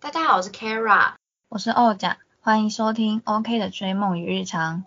[0.00, 1.14] 大家好，我是 Kara，
[1.48, 4.84] 我是欧甲，欢迎收听 OK 的追梦与日常。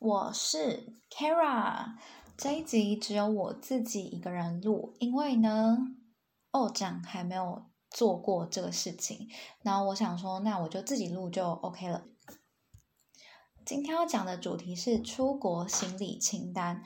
[0.00, 1.94] 我是 Kara，
[2.36, 5.78] 这一集只有我自己一个人录，因为呢，
[6.50, 9.28] 欧甲还没有做过这个事情，
[9.62, 12.02] 然后我想说，那我就自己录就 OK 了。
[13.64, 16.82] 今天要讲的主题是出国行李清单。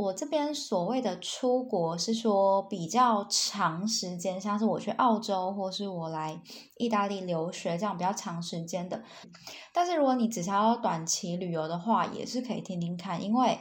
[0.00, 6.40] 我这边所谓的出国是说比较长时间，像是我去澳洲或是我来
[6.78, 9.02] 意大利留学这样比较长时间的。
[9.74, 13.58] 但是如果你只想要短期旅游的话，也是可以听听看，因为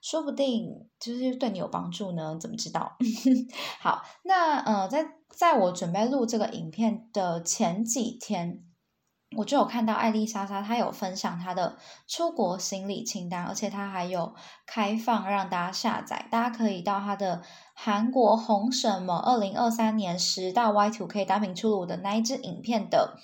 [0.00, 2.96] 说不定就是对你有帮助呢，怎么知道？
[3.78, 8.64] 好，那呃，在在我准备录这个影片的前几天。
[9.36, 14.34] 我就有看到艾丽莎莎，她有分享她的出国行李清单，而且她还有
[14.66, 17.42] 开放让大家下载，大家可以到她的
[17.74, 23.18] 韩国红什么二零二三年十大 Y Two K 单品出炉的那一支影片的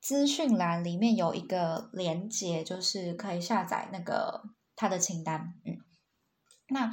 [0.00, 4.42] 资讯栏里面有一个连接，就是可以下载那个
[4.76, 5.76] 她的清单，嗯，
[6.68, 6.92] 那。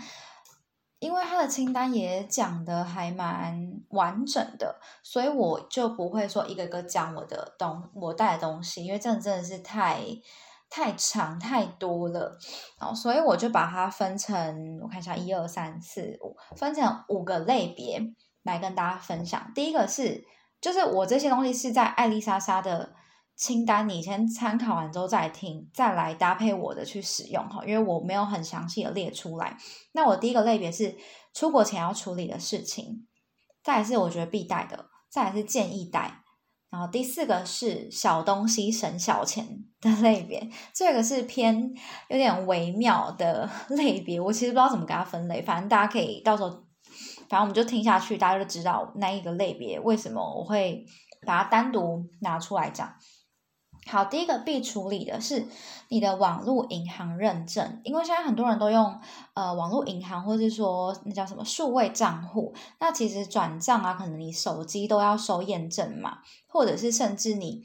[1.00, 10.00] 因为他的清单也讲的还蛮完整的，所以我就不会说一个个讲我的东我带的东西，因为这真的是太
[10.70, 12.38] 太长太多了，
[12.80, 18.02] 哦，所以我就把它分成我看一下一二三四五，分成五个类别
[18.44, 19.52] 来跟大家分享。
[19.54, 20.26] 第一个是，
[20.60, 22.94] 就是我这些东西是在艾丽莎莎的。
[23.36, 29.58] 清单你先参考完之后再听，再来搭配我的去使用哈，因为我没有很详细的列出来。
[29.92, 30.96] 那我第一个类别是
[31.34, 33.06] 出国前要处理的事情，
[33.62, 36.24] 再来是我觉得必带的，再来是建议带，
[36.70, 41.74] 然后第四个是小东西省小钱的类别，这个是偏
[42.08, 46.50] 有点微妙的类别，我其实不知道怎么给它分类，反正大家可以到时候，
[47.28, 50.86] 反正我们就听下去，大家就知道那一个类别为什么我会
[51.26, 52.96] 把它单独拿出来讲。
[53.88, 55.48] 好，第一个必处理的是
[55.90, 59.00] 你的网络银行认证，因为现在很多人都用
[59.36, 67.64] 呃网络银行，或是说那叫什么数位账户，那其实转账啊，可能你手机都要收验证嘛，或者是甚至你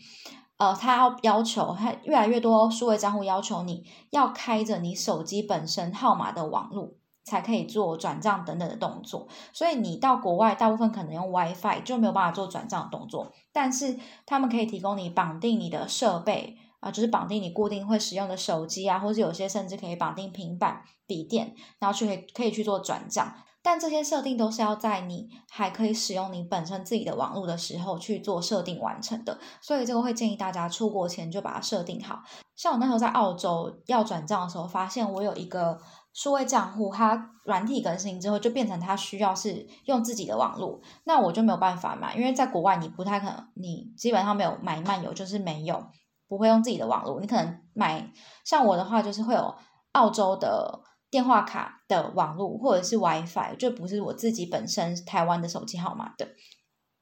[0.58, 6.99] 呃，他要要求，他越来越多数位账户要求你要开着你手机本身号码的网络。
[7.22, 23.32] 才可以做转账等等的动作，所以你到国外大部分可能用 WiFi 就没有办法做转账动作，但是他们可以提供你绑定你的设备啊，就是绑定你固定会使用的手机啊，或者有些甚至可以绑定平板、笔电，然后去可以可以去做转账。
[23.62, 32.20] 但这些设定都是要在你还可以使用你本身自己的网络的时候去做设定完成的，所以这个会建议大家出国前就把它设定好。
[32.56, 35.78] 像我那时候在澳洲要转账的时候，发现我有一个。
[36.12, 45.86] 数位账户，它软体更新之后就变成它需要是用自己的网络，那我就没有办法嘛，因为在国外你不太可能，你基本上没有买漫游就是没有，
[46.28, 48.12] 不会用自己的网络，你可能买
[48.44, 49.54] 像我的话就是会有
[49.92, 56.28] 澳洲的电话卡的网络或者是 WiFi，就不是我自己本身台湾的手机号码的。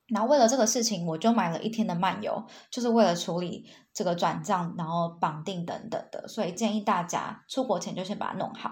[0.08, 6.26] 然后为了这个事情，我就买了一天的漫游，就是为了处理这个转账，然后绑定等等的。
[6.26, 8.70] 所以建议大家出国前就先把它弄好。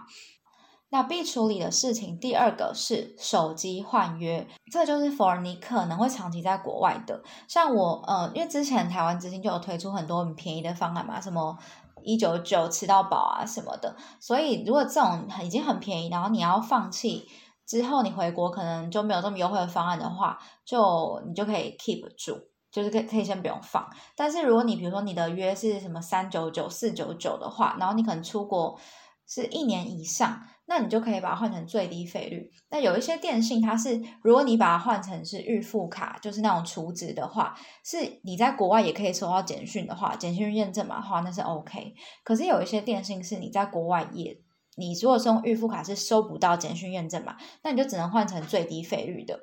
[0.88, 7.22] 那必处理的事情，第二个是手机换约，这就是 for 你可能会长期在国外的。
[7.46, 11.58] 像我，呃，因为之前台湾之星就有推出很多很便宜的方案嘛，什么
[12.02, 13.94] 一九九吃到饱啊什么的。
[14.20, 17.28] 所以如果这种已经很便宜，然后你要放弃。
[17.66, 22.40] 之后你回国可能就没有这么优惠的方案的话，就你就可以 keep 住，
[22.70, 23.84] 就是可以可以先不用放。
[24.14, 28.78] 但是如果你比如说你的约是什么三九九、四九九的话，然后你可能出国
[29.26, 32.48] 是一年以上，那你就可以把它换成最低费率。
[32.70, 41.94] 那有一些电信它是，如果你把它换成是预付卡，就是那种储值的话，是你在国外也可以收到简讯的话，简讯验证码的话那是 OK。
[42.22, 44.40] 可是有一些电信是你在国外也。
[44.76, 47.36] 你如果是用预付卡是收不到简讯验证嘛？
[47.62, 49.40] 那你就只能换成最低费率的。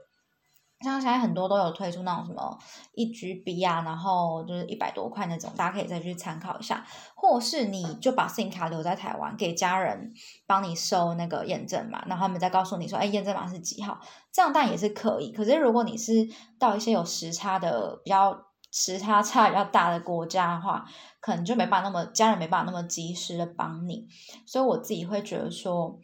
[0.81, 2.57] 像现在很多都有推出那种什么
[2.93, 6.85] 一 GB 啊，然后就是一百多块那种，大家可以再去参考一下。
[7.15, 10.13] 或是你就把 SIM 卡留在台湾，给家人
[10.45, 13.99] 帮你收那个验证码，然后他们再告诉你说，哎，验证码是几号，
[14.31, 15.31] 这样但也是可以。
[15.31, 16.27] 可是如果你是
[16.59, 18.52] 到一些有时差的比较。
[18.73, 20.83] 时差差比较大的国家的话，
[21.21, 24.07] 可能就没办法那么家人没办法那么及时的帮你，
[24.47, 25.99] 所以我自己会觉得说，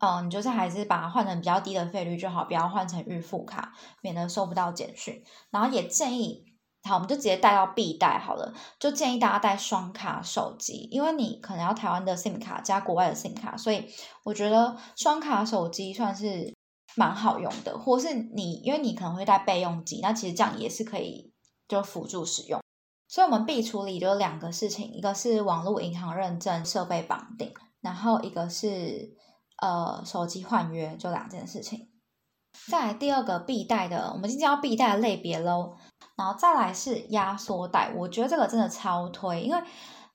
[0.00, 5.22] 嗯，你就是还是把它换成比较低的费率就好，不要换成预付卡，免得收不到简讯。
[5.50, 6.46] 然后也建议，
[6.88, 13.86] 好，我们就直接带到必带好了，就建议大家带双卡手机，因为你可能要台湾的 SIM 卡加国外的 SIM 卡，所以
[14.22, 16.54] 我觉得双卡手机算是
[16.96, 21.33] 蛮好用的，或是你因为你可能会带备用机，那其实这样也是可以
[21.68, 22.60] 就辅助使用。
[23.06, 29.16] 所以我们必处理就两个事情，一个是网络银行认证设备绑定，然后一个是
[29.62, 31.90] 呃手机换约，就两件事情。
[32.70, 35.76] 再来第二个必带的，我们今天要必带的类别喽。
[36.16, 39.60] 然后再来是压缩袋，我觉得这个真的超推，因为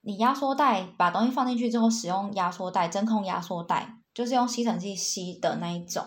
[0.01, 6.05] 你压缩袋把东西放进去之后，使用压缩袋真空压缩袋，就是用吸尘器吸的那一种。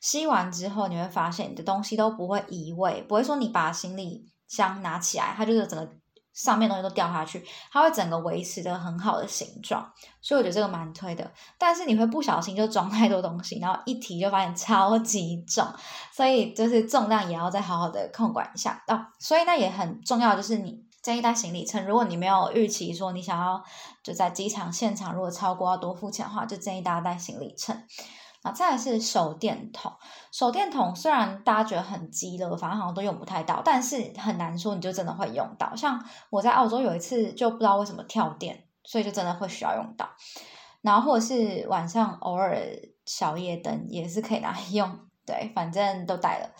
[0.00, 5.88] 吸完之后，你会发现你的东西都不会移位，不会说你把行李箱拿起来，它就是整个
[6.34, 9.88] 上面东西都掉下去，它会整个维持的很好的形状，
[10.20, 11.30] 所以我觉得这个蛮推的。
[11.56, 15.66] 但是你会不小心就装太多东西，然后一提就发现超级重，
[16.12, 19.06] 所以就是重量也要再好好的控管一下哦。
[19.18, 21.86] 所以那也很重要，就是你建议带行李秤。
[21.86, 23.62] 如果你没有预期说你想要
[24.02, 27.76] 就在机场现场，如果超过要多付钱的话，就建议大家带行李秤。
[28.42, 29.92] 啊，再来是手电筒。
[30.32, 35.76] 手电筒虽然大家觉得很鸡肋，反正好像都用不太到，但是很难说你就真的会用到。
[35.76, 40.08] 像我在澳洲有一次就不知道为什么跳电，所以就真的会需要用到。
[40.80, 42.56] 然后或者是晚上偶尔
[43.04, 46.50] 小夜灯也是可以拿来用，对，反正都带了。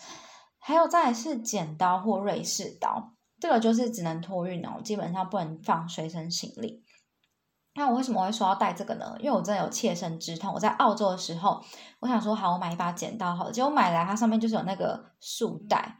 [0.59, 6.83] 还有再来是剪刀或瑞士刀，这个就是只能托运哦，基本上不能放随身行李。
[7.73, 9.15] 那我为什么会说要带这个呢？
[9.19, 10.53] 因为我真的有切身之痛。
[10.53, 11.63] 我在澳洲的时候，
[11.99, 13.51] 我想说好，我买一把剪刀好了。
[13.51, 15.97] 结果买来它上面就是有那个束带，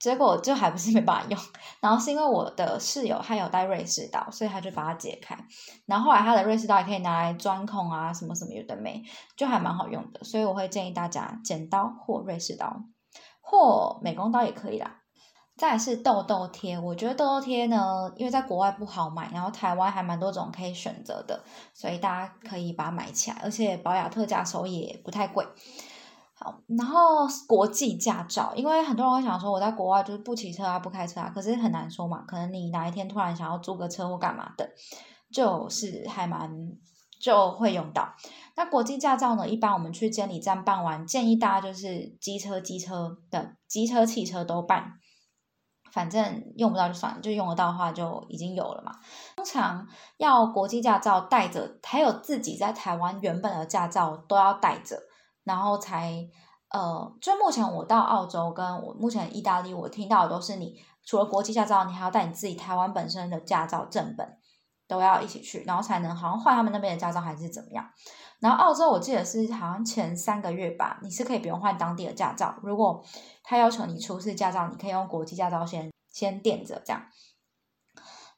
[0.00, 1.38] 结果就还不是没办法用。
[1.80, 5.38] 然后是因为我的室友他有带瑞士刀，所以他就把它解开。
[5.86, 9.02] 然后后来他的瑞士刀也可以拿来钻孔啊，什么什么有的没，
[9.36, 10.24] 就还蛮好用的。
[10.24, 12.82] 所以我会建议大家剪刀或瑞士刀，
[13.40, 15.02] 或美工刀也可以啦。
[15.56, 21.42] 再是痘痘贴，我觉得痘痘贴呢，因为在国外不好买，然后台湾还蛮多种可以选择的，
[21.72, 25.46] 所以大家可以把它买起来，而且保雅特价时候也不太贵。
[26.34, 34.68] 好，然后国际驾照，因为很多人会想说我在国外就是不骑车啊，不开车啊，可是很难说嘛，可能你哪一天突然想要租个车或干嘛的，
[35.32, 36.50] 就是还蛮
[37.18, 38.14] 就会用到。
[38.56, 44.98] 那国际驾照呢，一般我们去监理站办完，建议大家就是机车、机车的机车、汽车都办。
[45.96, 48.92] 反正用不到就算了，就用得到的话就已经有了嘛。
[49.36, 49.88] 通常
[50.18, 55.00] 要国际驾照带着，还有自己在台湾原本的驾照都要带着，
[55.42, 56.12] 然后才
[56.68, 64.36] 呃，就目前我到澳洲跟我目前意大利，我听到的都是你除了国际驾照，你还要带你自己台湾本身的驾照正本
[64.86, 67.82] 都要一起去，然后才能好像换他们那边的驾照还是怎么样。
[68.40, 73.02] 然后澳洲我记得是好像前三个月吧，你是可以不用换当地的驾照，如果
[73.42, 77.02] 他要求你出示驾照，你可以用国际驾照先先垫着这样。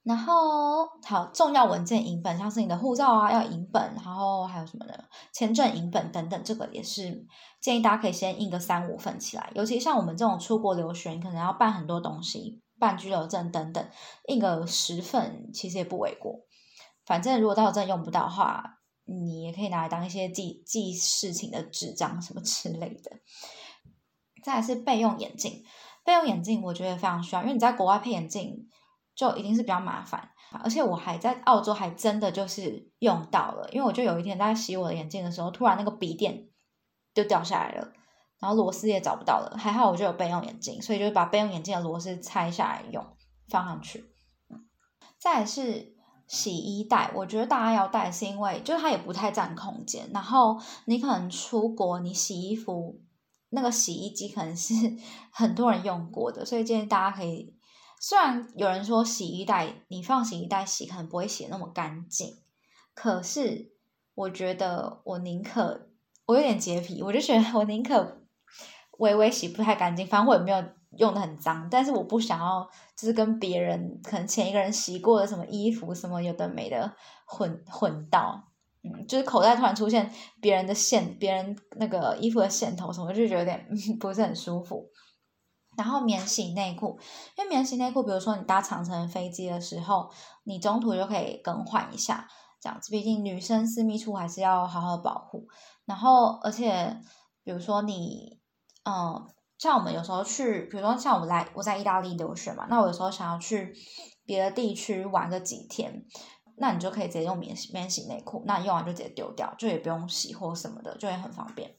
[0.05, 4.95] 然后好重要文件影本，像是你的护照啊要影本，然后还有什么呢？
[5.35, 7.27] 签证影本等等，这个也是
[7.61, 9.51] 建议大家可以先印个三五份起来。
[9.55, 13.87] 尤其像我们这种出国留学，你可能要办很多东西，办居留证等等，
[14.29, 16.41] 印个十份其实也不为过。
[17.05, 18.78] 反正如果到时候真的用不到的话，
[19.09, 23.11] 你也可以拿来当一些记记事情的纸张什么之类的。
[24.45, 25.65] 再是备用眼镜，
[26.05, 28.69] 备用眼镜我觉得非常需要，因为你在国外配眼镜
[29.15, 30.31] 就一定是比较麻烦。
[30.63, 36.49] 而且我还在澳洲还真的就是用到了，因为我就有一天在洗我的眼镜的时候，突然那个笔垫
[37.13, 37.93] 就掉下来了，
[38.39, 39.57] 然后螺丝也找不到了。
[39.59, 43.05] 还好我就有备用眼镜，所以就是把备用眼镜的螺丝拆下来用，
[43.49, 44.05] 放上去。
[45.19, 45.98] 再是。
[46.29, 50.09] 洗衣袋，我觉得大家要带，是因为就是它也不太占空间。
[50.13, 53.01] 然后你可能出国，你洗衣服
[53.49, 54.75] 那个洗衣机可能是
[55.33, 57.55] 很多人用过的，所以建议大家可以。
[57.99, 62.37] 虽然有人说洗衣袋你放洗衣袋洗可能不会洗那么干净，
[62.95, 63.73] 可是
[64.15, 65.89] 我觉得我宁可
[66.27, 68.21] 我有点洁癖，我就觉得我宁可
[68.99, 70.63] 微微洗不太干净，反正我也没有。
[70.97, 72.67] 用的很脏，但是我不想要，
[72.97, 76.91] 就是跟别人可能前一个人洗过的什么衣服什么有的没的
[77.27, 78.43] 混混到，
[78.83, 83.69] 嗯，就是口袋突然出现别人的线，别人那个衣服的线头什么，就觉得有点
[84.01, 84.89] 不是很舒服。
[85.77, 86.99] 然后免洗内裤，
[87.37, 90.11] 因为免洗内裤，比如说你搭长程飞机的时候，
[90.45, 92.27] 你中途就可以更换一下，
[92.61, 95.47] 这样子，毕竟女生私密处还是要好好保护。
[95.85, 96.99] 然后，而且
[97.45, 98.41] 比如说你，
[98.85, 99.29] 嗯。
[99.59, 103.75] 像我们有时候去，比如说像我们来我在意大利留学嘛，那我有时候想要去
[104.25, 106.05] 别的地区玩个几天，
[106.59, 111.75] 那你就可以直接用免洗免洗内裤，那用完就直接丢掉，就也不用洗或什么的，就会很方便。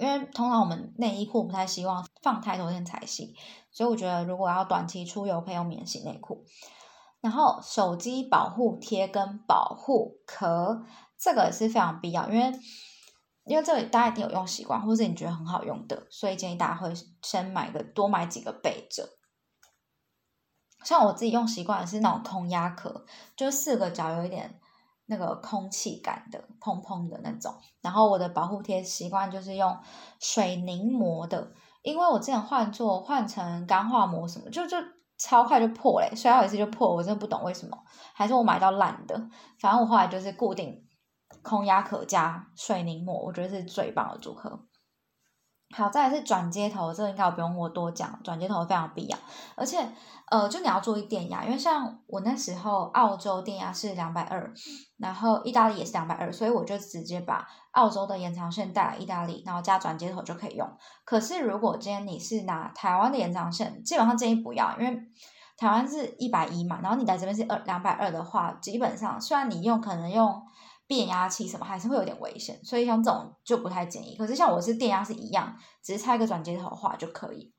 [0.00, 3.36] 因为通常我们内衣裤不太希望放太多天才洗，
[3.70, 6.44] 所以我觉得如果要短期出游，可以用免洗内裤。
[7.20, 10.82] 然后手机保护贴跟保护壳，
[11.16, 12.58] 这个是非常必要，因为。
[13.44, 19.08] 因为这里大家一定有用习惯，或是你觉得很好用的，所以建议大家会先买个多买几个备着。
[20.84, 23.04] 像我自己用习惯是那种空压壳，
[23.36, 24.58] 就四个角有一点
[25.06, 27.54] 那个空气感的，砰砰的那种。
[27.80, 29.78] 然后我的保护贴习惯就是用
[30.18, 34.76] 水凝膜的，因为我之前换做换成钢化膜什么，就就
[35.18, 37.78] 超快就破嘞，摔到一次就破，我真的不懂为什么，
[38.12, 39.14] 还是我买到烂的。
[39.60, 40.84] 反正我后来就是固定
[41.42, 44.66] 空压壳加水凝膜，我觉得是最棒的组合。
[45.74, 49.16] 好，再来是转接头，这个应该我不用我多讲，转接头非常必要，
[49.56, 49.78] 而且
[50.30, 54.52] 呃，就你要注意电压，因为像我那时候澳洲电压是两百二，
[54.98, 60.68] 然后意大利也是两百二，所以我就直接把澳洲的延长线带来意大利，然后加转接头就可以用。
[61.06, 65.00] 可是如果今天你是拿台湾的延长线，基本上建议不要，因为
[65.56, 70.42] 台湾是一百一嘛，然后你来这边是二两百二的话，基本上虽然你用可能用。
[70.92, 74.14] 变压器什么还是会有点危险，所以像这种就不太建议。
[74.14, 77.54] 可是像我是电压是一样，只是插一个转接头的话就可以。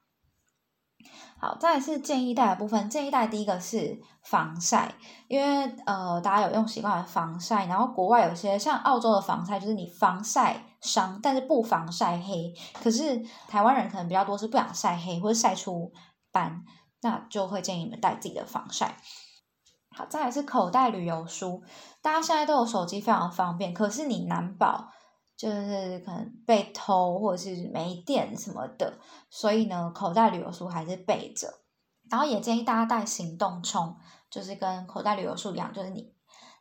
[1.39, 4.93] 好，再是建议带的部分，建议带第一个是防晒，
[5.27, 12.53] 因为呃大家有用习惯防晒，然后国外有些像澳洲的防晒就是你防晒伤，但是不防晒黑。
[12.83, 15.91] 可是台湾人可能比较多是不想晒黑或者晒出
[16.31, 16.63] 斑，
[17.01, 18.95] 那就会建议你们带自己的防晒。
[19.95, 21.63] 好，再来是口袋旅游书。
[22.01, 23.73] 大家现在都有手机，非常方便。
[23.73, 24.89] 可是你难保
[25.37, 28.93] 就是可能被偷或者是没电什么的，
[29.29, 31.47] 所以呢，口袋旅游书还是备着。
[32.09, 33.95] 然后也建议大家带行动充，
[34.29, 36.13] 就是跟口袋旅游书一样，就是你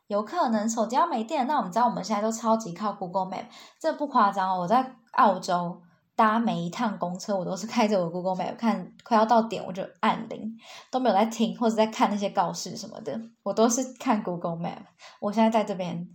[0.07, 3.45] 有可能手机要没电，那我们知道我们现在都超级靠 Google Map，
[3.79, 4.61] 这不夸张哦。
[4.61, 5.82] 我在澳洲。
[6.15, 10.55] 搭每一趟公车，我都是开着我 Google Map 看，快要到点我就按铃，
[10.91, 14.83] 都没有在听或者在看那些告示什么的，我都是看 Google Map。
[15.19, 16.07] 我现在在这边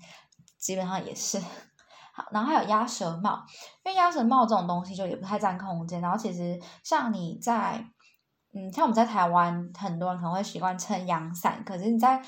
[0.58, 1.40] 基本上也是。
[2.14, 3.44] 好，然后还有鸭舌帽，
[3.84, 6.00] 因为鸭舌帽这种东西就也不太占空间。
[6.00, 7.84] 然后其实像你在，
[8.54, 12.20] 嗯，像我们在台湾，很多人可能会习惯撑阳伞，可是你在，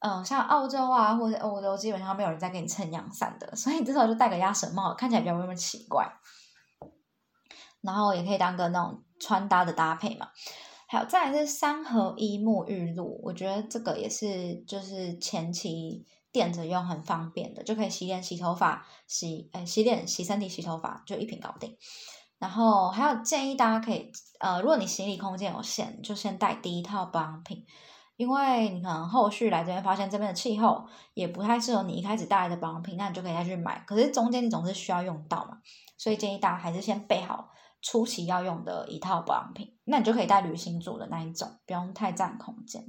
[0.00, 6.06] 嗯，像澳洲啊或者欧洲，基本上没有人在给你撑阳伞的，所以你这时候就戴个鸭舌帽，看起来比较没那么奇怪。
[7.82, 10.28] 然后也可以当个那种穿搭的搭配嘛，
[10.86, 21.76] 还有再来是三合一沐浴露，我觉得这个也是就是前期垫着用很方便的，就可以洗脸、洗头发、洗诶洗脸、洗身体、洗头发，就一瓶搞定。
[22.38, 27.66] 然后还有建议大家可以呃，如果你行李空间有限，就先带第一套保养品，
[28.16, 33.84] 因为你可能后续来这边发现这边的气候也不太适合你一开始带来的保养品，那你就可以再去买。
[33.86, 35.58] 可是中间你总是需要用到嘛，
[35.98, 37.50] 所以建议大家还是先备好。
[37.82, 42.84] 初期要用的一套保养品，那你就可以带旅行组的那一种，不用太占空间。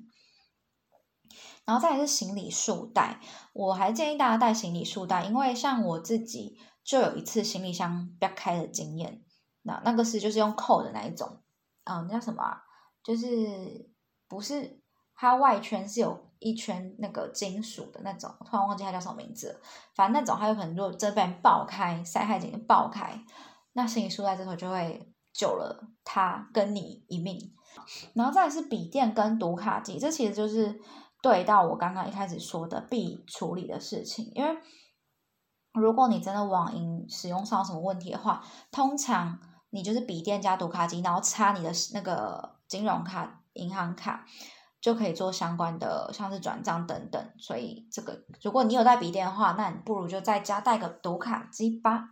[1.65, 3.21] 然后再来是行李束带，
[3.53, 9.23] 我还建议大家带行李束带，因为像我自己就有一次行李箱要开的经验，
[9.61, 11.41] 那那个是就是用扣的那一种，
[11.85, 12.43] 嗯，叫什么？
[12.43, 12.63] 啊？
[13.03, 13.89] 就是
[14.27, 14.81] 不是
[15.15, 19.59] 它外圈是有一圈那个金属的那种，突然忘记它叫什么名字了。
[19.95, 23.23] 反正那种它有可能如果这边爆开，晒太紧爆开。
[23.73, 27.53] 那行李书在这头就会救了他跟你一命，
[28.13, 30.79] 然后再是笔电跟读卡机，这其实就是
[31.21, 34.57] 对到我刚刚一开始说的必处理的事情，因为
[35.73, 44.25] 如果你真的网银使用上什么问题的话，通常你就是笔电加读卡机，然后插你的那个金融卡、银行卡，
[44.81, 47.31] 就可以做相关的，像是转账等等。
[47.37, 52.09] 所以这个如果你有带笔电的话，那你不如就再加带个读卡机吧。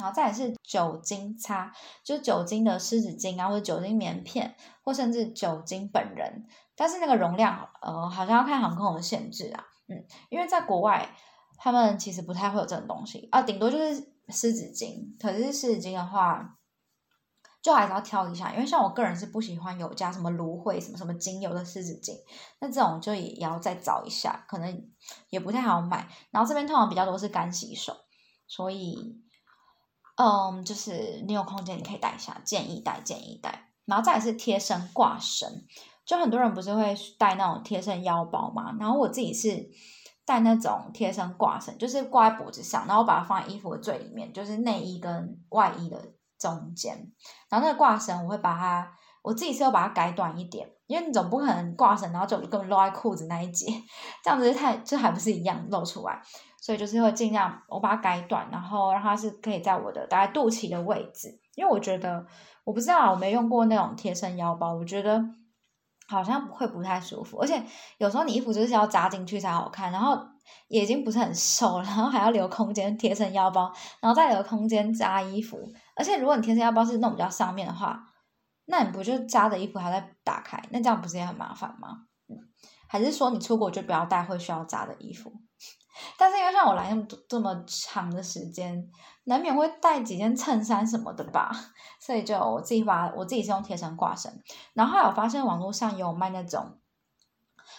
[0.00, 1.70] 然后再来是酒精擦，
[2.02, 6.46] 就是酒精的湿纸巾啊，或者酒精棉片，或甚至酒精本人。
[6.74, 9.64] 但是那个容量，呃，好像要看航空的限制啊。
[9.88, 11.14] 嗯，因为在国外，
[11.58, 15.14] 他们其实不太会有这种东西啊，顶多就是湿纸巾。
[15.20, 16.56] 可是湿纸巾的话，
[17.60, 22.14] 就还是要挑一下，因为像我个人是不喜欢有加什么芦荟、什么什么精油的湿纸巾，
[22.60, 24.90] 那这种就也要再找一下，可能
[25.28, 26.08] 也不太好买。
[26.30, 27.94] 然后这边通常比较多是干洗手，
[28.46, 29.20] 所以。
[30.22, 33.70] 嗯，就是你有空间你可以带一下，建议带，建议带。
[33.86, 35.64] 然后再是贴身挂绳，
[36.04, 38.76] 就很多人不是会带那种贴身腰包嘛？
[38.78, 39.70] 然后我自己是
[40.26, 47.10] 带那种贴身挂绳，就是挂在脖子上，然后把它放在衣服的最里面，就是内衣跟外衣的中间。
[47.48, 53.66] 然后那个挂绳我会把它，我自己是要把它改短一点，因为你总不可能挂绳然后就根本露在裤子那一截，
[54.24, 56.20] 这样子太就还不是一样露出来。
[56.60, 62.26] 所以就是会尽量我把它改短，然后让它是可以在我的大概肚脐的位置，因为我觉得
[62.64, 65.24] 我不知道我没用过那种贴身腰包，我觉得
[66.06, 67.62] 好像会不太舒服，而且
[67.96, 70.20] 有时候你衣服就是要扎进去才好看，然后
[70.68, 75.58] 也已经不是很瘦，然后还要留空间贴身腰包，然后再留空间扎衣服，
[75.96, 77.98] 而且如果你贴身腰包是弄比较上面的话，
[78.70, 82.06] 那你不就扎的衣服还在打开，那这样不是也很麻烦吗？
[82.86, 85.32] 还是说你出国就不要带会需要扎的衣服？
[86.16, 88.90] 但是因为像我来那么这么长的时间，
[89.24, 91.50] 难免会带几件衬衫什么的吧，
[92.00, 94.32] 所以就我自己把我自己是用贴身挂绳，
[94.72, 96.78] 然后还有发现网络上有卖那种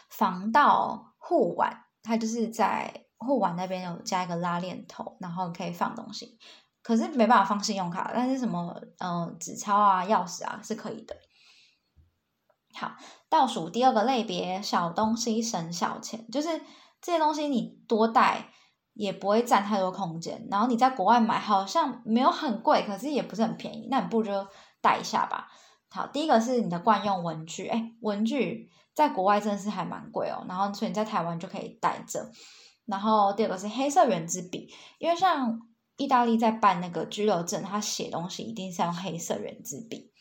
[0.09, 6.37] 防盗护腕，它就是在护腕那边有加一个拉链头，然后可以放东西，
[6.83, 11.15] 可是没办法放信用卡，但是什么嗯纸钞啊、钥匙啊是可以的。
[12.73, 12.93] 好，
[13.29, 16.61] 倒数第二个类别，小东西省小钱，就是。
[17.03, 18.49] 这些东西你多带
[18.93, 24.47] 也不会占太多空间，然后你在国外买好像没有很贵，可是也不是很便宜，那你不如就
[24.81, 25.47] 带一下吧。
[25.89, 32.29] 好，第一个是你的惯用文具，哎，文具在国外真的是还蛮贵哦，然后所以你在台湾就可以带着。
[32.85, 35.59] 然后第二个是黑色圆珠笔，因为像
[36.01, 40.11] 意大利在办那个居留证，他写东西一定是用黑色圆珠笔，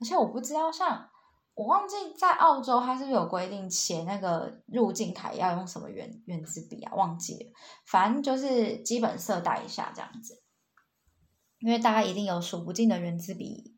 [0.00, 1.08] 而且我不知道像。
[1.54, 6.94] 我忘记在澳洲，它是不是有规定写那个入境台要用什么圆圆珠笔啊？
[6.94, 7.50] 忘记了，
[7.84, 10.40] 反正就是基本色带一下这样子，
[11.58, 13.76] 因为大家一定有数不尽的圆珠笔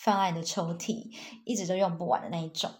[0.00, 1.10] 放在你的抽屉，
[1.44, 2.70] 一直都用不完的那一种。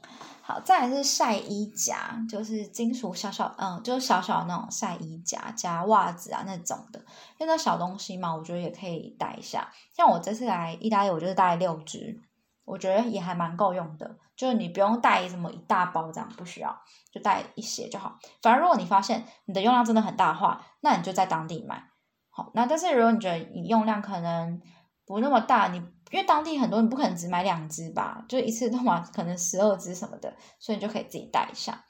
[0.47, 7.01] 好，再来是晒衣夹，就是金属小小，嗯，就是小小的那种晒衣夹，夹袜子啊那种的，
[7.39, 9.69] 因为那小东西嘛，我觉得也可以带一下。
[9.93, 12.21] 像我这次来意大利，我就是带六支。
[12.65, 16.81] 我觉得也还蛮够用的，就是你不用带什么一大包这样，不需要，
[17.13, 18.17] 就带一些就好。
[18.41, 21.91] 反而如果你发现你的用量真的很大的话，那你就在当地买。
[22.31, 24.63] 好，那但是如果你觉得你用量可能
[25.05, 31.85] 不那么大，你因为当地很多你不可能只买两支吧，就一次弄完可能十二支什么的，所以你就可以自己带一下。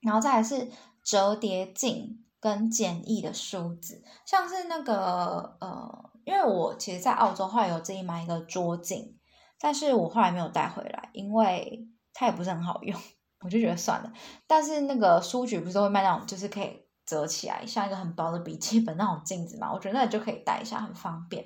[0.00, 0.70] 然后再来是
[1.02, 9.14] 折叠镜跟简易的梳子，像是那个呃，因为我其实，在澳洲后来有自己买一个桌镜。
[9.60, 12.96] 但是我后来没有带回来，因为它也不是很好用，
[13.40, 14.12] 我就觉得算了。
[14.46, 19.72] 但是那个书局不是会卖那种，就是可以折起来，像一个很薄的笔记本那种镜子嘛？
[19.72, 21.44] 我觉得那就可以带一下，很方便。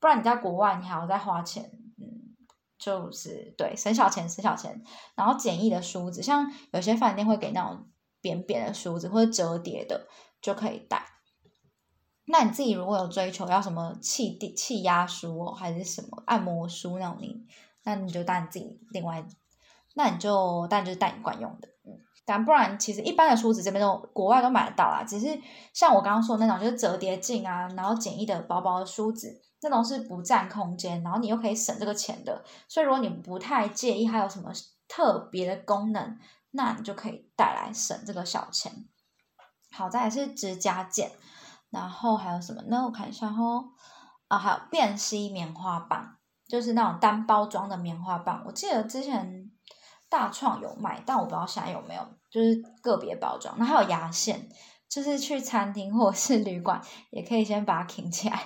[0.00, 2.36] 不然你在国外，你还要再花钱，嗯，
[2.78, 4.82] 就是对，省小钱，省小钱。
[5.14, 7.88] 然后简易的梳子，像有些饭店会给那种
[8.20, 10.06] 扁扁的梳子或者折叠的，
[10.40, 11.04] 就可以带。
[12.26, 17.46] 那你自己如果有追求要什么气地气压梳，还是什么按摩梳那种，你
[17.84, 19.24] 那你就带你自己另外，
[19.94, 21.68] 那你就但就是带你惯用的，
[22.26, 25.40] 但不然其实一般的梳子这边都国外都买得到啦，只是
[25.72, 34.50] 像我刚刚说的那种就是折叠镜啊，然后简易的薄薄的梳子，那种是不占空间，然后你又可以省这个钱的，所以如果你不太介意还有什么
[34.88, 36.18] 特别的功能，
[36.50, 38.72] 那你就可以带来省这个小钱。
[39.72, 41.12] 好，再来是指甲剪。
[41.68, 42.62] 然后还有什么？
[42.62, 43.70] 呢我看一下哦，
[44.28, 46.16] 啊，还有便吸棉花棒，
[46.48, 48.44] 就是那种单包装的棉花棒。
[48.46, 49.45] 我记得之前
[50.08, 53.54] 大创有卖，但我不知道现在有没有，就是个别包装。
[53.58, 54.48] 那还有牙线，
[54.88, 58.40] 就是去餐厅或者是旅馆也可以先把它挺起来。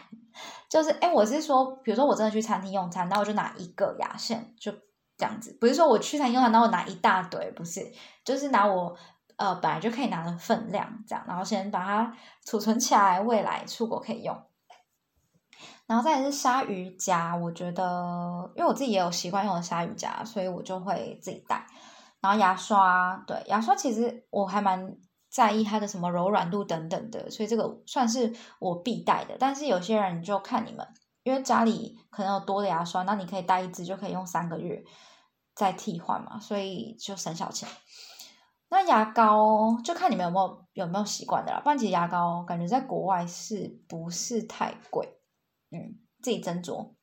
[0.68, 4.73] 就是，哎，我是说，比如说我真的去餐厅用餐，那我就拿一个牙线，就
[5.16, 5.57] 这样子。
[5.61, 7.92] 不是说我去餐厅用餐，那我拿一大堆，不是，
[8.25, 8.96] 就是拿我。
[9.37, 14.38] 呃，本来就可以拿的分量，这样，然后先把它储存起来，未来出国可以用。
[15.90, 21.66] 然后再来是鲨鱼夹，我觉得，因为我自己也有习惯用的鲨鱼夹，所以我就会自己带。
[22.20, 24.96] 然后牙刷，对，牙刷其实我还蛮
[25.29, 29.35] 在意它的什么柔软度等等的，所以这个算是我必带的。
[29.37, 30.87] 但是有些人就看你们，
[31.24, 34.81] 因为家里可能有多的牙刷，那你可以带一支就可以用三个月
[35.57, 37.68] 再替换嘛，所以就省小钱。
[38.68, 39.37] 那牙膏
[39.83, 41.61] 就看你们有没有有没有习惯的啦。
[41.64, 45.16] 不然其实牙膏感觉在国外是不是太贵？
[46.23, 46.95] 自己斟酌，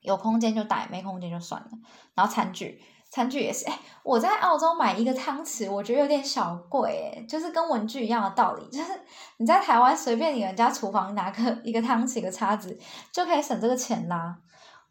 [0.00, 1.68] 有空间就带，没空间就算了。
[2.14, 3.66] 然后餐具，餐具也是。
[3.66, 8.68] 哎，我在澳洲买一个汤匙，我觉得有点小贵，哎，就是跟文具一样的道理。
[8.70, 8.92] 就是
[9.38, 12.78] 你在台湾随便你人家厨房拿个一个汤匙、一个叉子
[13.12, 14.38] 就可以省这个钱啦。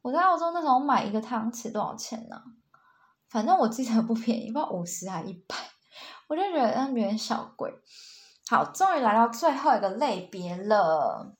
[0.02, 2.42] 我在澳洲那时候买一个汤匙多少钱呢？
[3.30, 5.56] 反正我记得不便宜，不知道五十还一百。
[6.30, 7.74] 我就觉得有点小贵。
[8.50, 11.36] 好，终于来到最后一个类别了，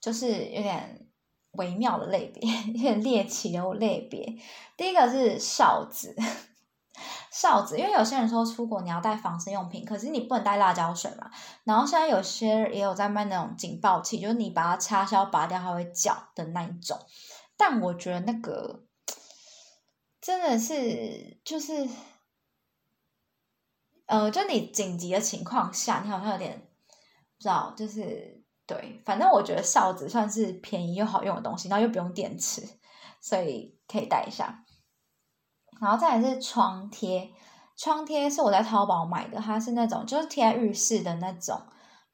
[0.00, 1.08] 就是有点
[1.52, 4.38] 微妙的类别， 有点猎奇的类别。
[4.76, 6.14] 第一个是哨子，
[7.30, 11.30] 哨子，因为有些人说出国你要带防身用品，可是你不能带辣椒水嘛。
[11.64, 16.98] 然后现在有些也有在卖那种警报器，就是你把它插销拔掉，它会叫的那一种。
[17.56, 18.84] 但我觉得那个。
[20.22, 21.88] 真的是就是，
[24.04, 28.39] 呃，就你紧急的情况下，你好像有点不知道，就是
[28.72, 32.62] 对，反正我觉得哨子算是便宜又好用的东西，然后又不用电池，
[33.20, 34.64] 所以可以带一下。
[35.80, 37.32] 然后再来是窗贴，
[37.76, 41.60] 窗贴是我在淘宝买的，它是那种就是贴在浴室的那种，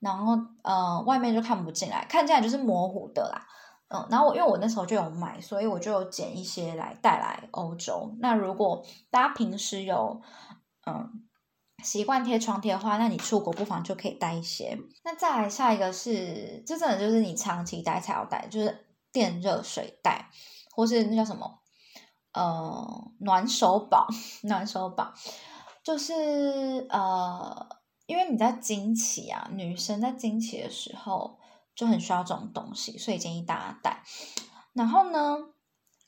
[0.00, 3.46] 然后呃外面就看不进来，看进来就是模糊的啦。
[3.88, 8.16] 嗯，然后我因为我那时候就有买，所以我就有捡一些来带来欧洲。
[8.18, 10.22] 那如果大家平时有
[10.86, 11.25] 嗯
[11.82, 14.78] 习惯贴窗贴的话，那你出国不妨就可以带一些。
[15.04, 20.30] 那再来下一个是，这真的就是你长期带才要带，就是电热水袋，
[20.74, 21.60] 或是那叫什么
[22.32, 24.06] 呃暖手宝，
[24.44, 25.12] 暖手宝
[25.82, 27.68] 就是呃，
[28.06, 31.38] 因为你在经期啊，女生在经期的时候。
[31.76, 34.02] 就很需要这种东西，所以建议大家带。
[34.72, 35.36] 然后呢，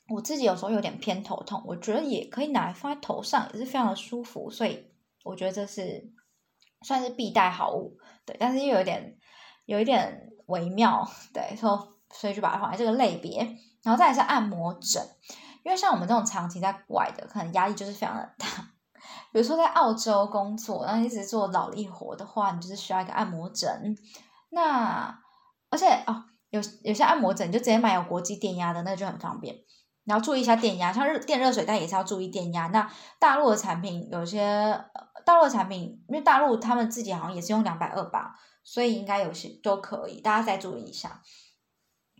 [0.07, 4.49] 我自己有时候有点偏头痛，我觉得也可以拿来放在头上，也是非常的舒服。
[4.49, 4.83] 所以
[5.29, 6.11] 我觉得这是
[6.81, 8.35] 算是必带好物，对。
[8.39, 9.17] 但是又有点
[9.65, 13.57] 有一点微妙，对，说所以就把它放在这个类别。
[13.83, 15.01] 然后再来是按摩枕，
[15.63, 18.47] 因为像我们这种长期在外的，可能压力就是非常的大。
[19.31, 23.95] 比如说在澳洲工作，然后一直做脑力活的话，你就是需要一个按摩枕。
[24.49, 25.17] 那
[25.69, 29.55] 而且哦，有有些按摩枕就直接买有国际电压的，那就很方便。
[30.03, 32.67] 你要注意一下电压，像热电热水袋也是要注意电压。
[32.67, 34.83] 那大陆的产品有些
[35.29, 41.21] 大陆的产品，因为大陆他们自己好像也是用两百二吧，所以应该有些都可以，大家再注意一下。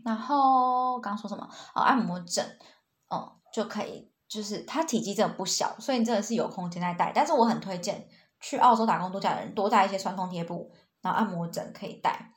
[0.05, 1.49] 然后刚刚说什么？
[1.73, 2.45] 哦，按摩枕，
[3.09, 7.11] 嗯，就可以，就是它体积真的不小，所以你真的是有空间再带。
[7.11, 8.07] 但是我很推荐
[8.39, 12.31] 去澳洲打工度假的人多带一些酸痛贴布，然后按摩枕可以带。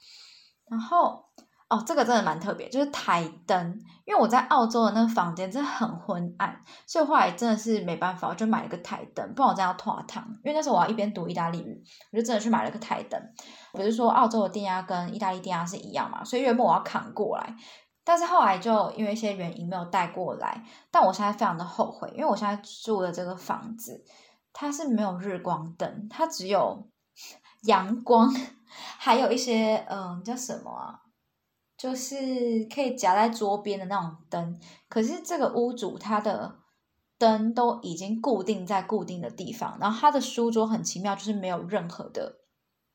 [0.71, 1.27] 然后
[1.73, 3.81] 哦，这个真的蛮特别，就是台灯。
[4.05, 9.33] 因为我在澳洲的那个房间真的很昏暗，所以后来真的是没办法，我就买了个台灯。
[9.35, 10.23] 不然我真要拖堂。
[10.45, 11.83] 因为那时候我要一边读意大利语，
[12.13, 13.19] 我就真的去买了个台灯。
[13.73, 17.57] 不是说澳洲的电压跟意大利电压是一样嘛，所以原本我要扛过来，
[18.05, 20.65] 但是后来就因为一些原因没有带过来。
[20.91, 24.05] 但我现在非常的后悔，因为我现在住的这个房子
[24.53, 26.89] 它是没有日光灯，它只有
[27.65, 28.31] 阳光。
[28.99, 30.99] 还有一些嗯，叫什么啊？
[31.83, 32.15] 就是
[32.73, 34.57] 可以夹在桌边的那种灯。
[34.89, 36.61] 可是这个屋主他的
[37.19, 42.37] 灯都已经固定在固定的地方，然后他的书桌很奇妙，就是没有任何的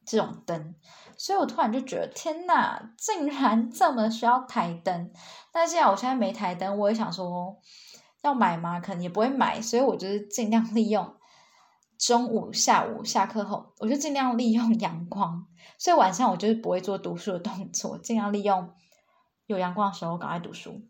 [0.06, 0.74] 这种灯。
[1.18, 5.12] 所以我突然就觉得，天哪，竟然这么需要台灯！
[5.52, 7.58] 但既然我现在没台灯，我也想说
[8.22, 8.80] 要买吗？
[8.80, 11.17] 可能也不会买，所以我就是尽量利用。
[11.98, 15.46] 中午、下午下课后，我就尽量利用 阳光，
[15.78, 18.72] 所以晚上我就是不会做读书的动作，尽量利用
[19.48, 20.82] 有阳光的时候赶快读书。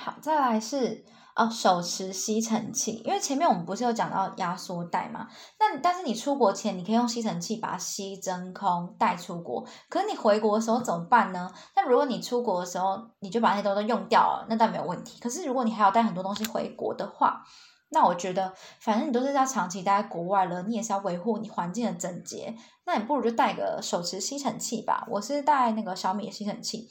[0.00, 5.28] 好，再来是哦，手持吸尘器，因为前面我们不是有讲到压缩袋嘛？
[5.58, 11.52] 那但是你出国前，你可以用吸尘器把它吸真空带出国，可是你回国的时候怎么办呢？
[11.74, 15.20] 那如果你出国的时候你就把那些东西都用掉了，那倒没有问题。
[15.20, 17.44] 可是如果你还要带很多东西回国的话，
[17.90, 25.06] 那我觉得，反正你都是要长期待在国外了，你也是要维护你环境的整洁，那你不如就带个手持吸尘器吧。
[25.08, 26.86] 我是带那个小米的吸尘器，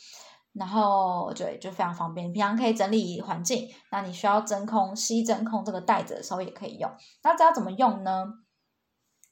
[0.53, 3.69] 然后对，就非常方便，平常可以整理环境。
[3.91, 6.91] 那你需要真空吸真空这个袋子的时候也可以用。
[7.21, 8.25] 那知道怎么用呢？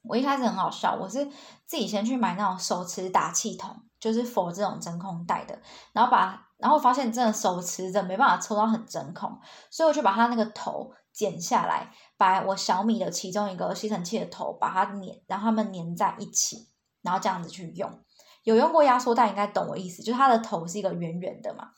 [0.08, 1.26] 我一开始很好笑，我是
[1.66, 5.60] 自己先去买那种手持打气筒，就是否这种真空袋的，
[5.94, 9.36] 然后把，然后发现真的手持着没办法抽到很真空，
[9.72, 10.94] 所以我就把它那个头。
[11.16, 16.68] 剪下来，把我小米的其中一个吸尘器的头，把它粘，让它们粘在一起，
[17.02, 17.90] 然后这样子去用。
[18.44, 21.70] 有用过压缩袋应该懂我意思，就是它的头是一个圆圆的嘛。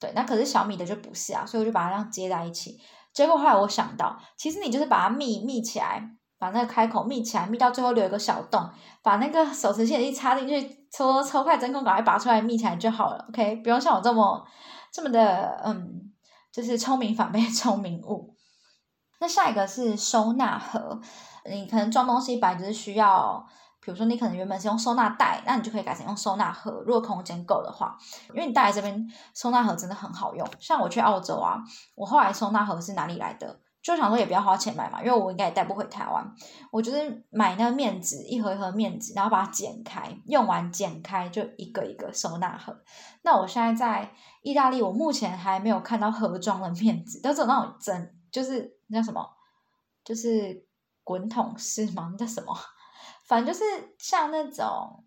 [0.00, 2.78] 对，那可是小米的就不是啊，所以我就把它这样接在一起。
[3.14, 6.02] 结果后来我想到，其实你就是把它密密起来，
[6.38, 8.68] 把那个开口密起来，密到最后留一个小洞，
[9.02, 13.26] 把那个手持器一插进去，抽抽开真空，赶快拔出来密起来就好了。
[13.28, 14.44] OK，不用像我这么
[14.92, 16.12] 这么的，嗯，
[16.52, 18.36] 就是聪明反被 聪明误。
[19.20, 20.98] 那下一个是收纳盒，
[21.44, 23.46] 你可能装东西本来就是需要，
[23.80, 27.96] 比如说你可能原本是用收纳袋，那你就可以改成用收纳盒，如果空间够的话，
[28.30, 30.46] 因为你带来这边收纳盒真的很好用。
[30.58, 31.58] 像我去澳洲啊，
[31.94, 33.60] 我后来收纳盒是哪里来的？
[33.82, 36.24] 就想说也不要花钱买嘛，因为我应该也带不回台湾，
[36.70, 42.74] 我就是买那个面纸，一盒一盒面纸，然后把它剪开，用完剪开就一个一个收纳盒。
[43.22, 48.79] 那我现在在意大利，我目前还没有看到盒装的面纸，都是那种整，就是。
[48.90, 49.28] 那叫什么？
[50.04, 50.66] 就是
[51.04, 52.08] 滚筒式吗？
[52.12, 52.56] 那叫什么？
[53.24, 53.64] 反正就是
[53.98, 55.04] 像那种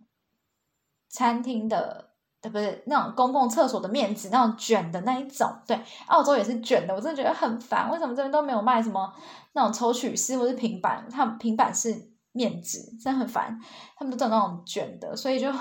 [1.09, 5.49] 餐厅的对不是那种公共厕所的面纸，那种卷的那一种。
[5.65, 7.89] 对，澳洲也是卷的，我真的觉得很烦。
[7.89, 9.13] 为什么这边都没有卖什么
[9.53, 11.07] 那种抽取式或是平板？
[11.09, 13.59] 他们平板是面纸，真的很烦。
[13.95, 15.53] 他们都找那种卷的，所以就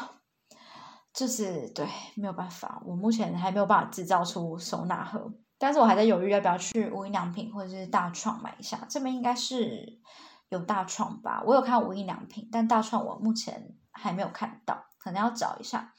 [1.13, 2.83] 就是对，没有办法。
[2.85, 5.33] 我目前还没有办法制造出收纳盒，
[5.63, 8.85] 但是我还在犹豫要不要去无印良品或者是大创买一下。
[8.89, 10.01] 这边应该是
[10.49, 11.41] 有大创吧？
[11.47, 15.95] 我有看无印良品，但大创我目前还没有看到，可能要找一下。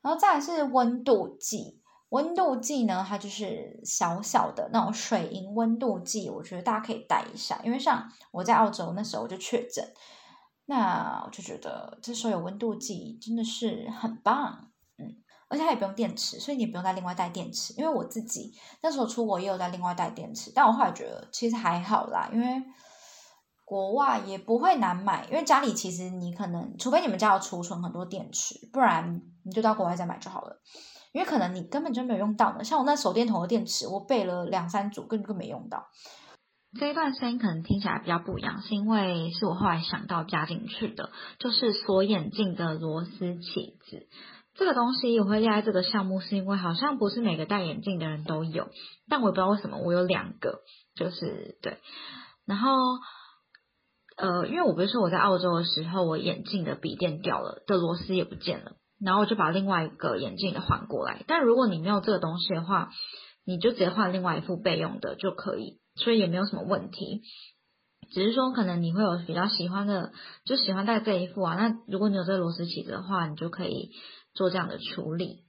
[0.00, 9.86] 然后再来是温度计，温度计呢，它就是小小的那种水银温度计，我觉得大家可以带一下，因为像我在澳洲那时候我就确诊，
[10.64, 14.69] 那我就觉得这时候有温度计真的是很棒，
[15.50, 18.50] 而且它也不用电池，所以你也不用再另外带电池，因为我自己
[18.82, 22.46] 那时候出国也有在另外带电池，但我后来觉得其实还好啦，因为。
[23.64, 30.60] 国外也不会难买，因为家里其实你可能，除非你们家有储存很多电池，不然你就到国外再买就好了。
[31.12, 32.64] 因为可能你根本就没有用到呢。
[32.64, 35.86] 像我那手电筒的电池，我备了两三组，根本就没用到。
[36.80, 44.08] 这一段声音可能听起来比较不一样，是因为是我后来想到加进去的，就是锁眼镜的螺丝起子。
[44.60, 48.68] 这个东西我会列在这个项目，是因为好像不是每个戴眼镜的人都有，
[49.08, 50.60] 但我也不知道为什么我有两个，
[50.94, 51.78] 就是对，
[52.44, 52.70] 然后。
[54.16, 61.24] 呃，因为我不是说我在澳洲的时候，我眼镜的笔电掉了，的螺丝也不见了，然后我就把另外一个眼镜的换过来。
[61.26, 62.90] 但如果你没有这个东西的话，
[63.46, 67.22] 你就直接换另外一副备用的就可以，所以也没有什么问题。
[68.12, 70.12] 只是说可能你会有比较喜欢的，
[70.44, 71.54] 就喜欢戴这一副啊。
[71.54, 73.92] 那如果你有这个螺丝起子的话，你就可以
[74.34, 75.46] 做这样的处理。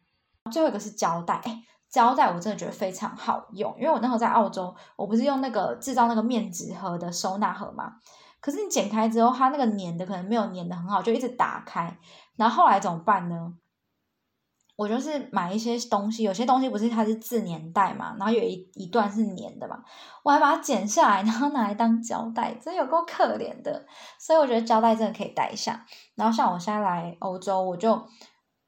[0.51, 1.41] 最后一个是胶带，
[1.89, 7.93] 胶带我真的觉得非常好用，因为我那时候在澳洲，我不是用那个制造那个面纸盒的收纳盒嘛。
[8.39, 11.97] 可是你剪开之后，它那个粘的可能没有粘的很好，就一直打开。
[12.35, 13.53] 然后后来怎么办呢？
[14.77, 19.83] 我就是买一些东西，有些东西不是它是自粘带嘛，然后有一一段是粘的嘛，
[20.23, 23.85] 我还把它剪下来，然后拿来当胶带，真有够可怜的。
[24.17, 25.85] 所以我觉得胶带真的可以带一下。
[26.15, 28.03] 然后像我现在来欧洲，我就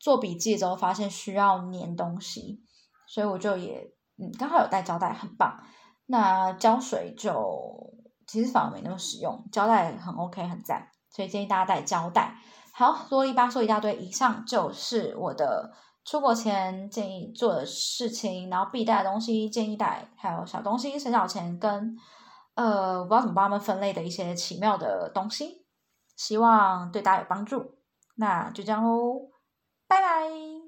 [0.04, 2.62] 做笔记之后发现需要粘东西，
[3.08, 5.64] 所以我就也嗯刚好有带胶带，很棒。
[6.06, 7.94] 那胶水就。
[8.26, 12.34] 其实反而没那么实用，胶带很 OK 很赞，所以建议大家带胶带。
[12.74, 15.70] 好，啰里吧嗦一大堆，以上就是我的
[16.06, 21.96] 出国前建议做的事情，然后必带的东西建议带，还有小东西省小钱跟
[22.56, 25.68] 呃我不知道怎么帮他们分类的一些奇妙的东西，
[26.16, 27.76] 希望对大家有帮助。
[28.16, 29.20] 那就这样喽，
[29.94, 30.63] 拜拜。